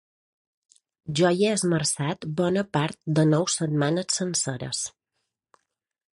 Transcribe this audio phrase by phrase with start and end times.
[1.19, 4.83] Jo hi he esmerçat bona part de nou setmanes senceres.